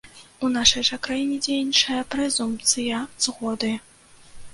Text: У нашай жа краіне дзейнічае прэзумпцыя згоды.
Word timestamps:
У 0.45 0.49
нашай 0.53 0.83
жа 0.87 0.97
краіне 1.07 1.35
дзейнічае 1.47 1.97
прэзумпцыя 2.15 3.03
згоды. 3.27 3.71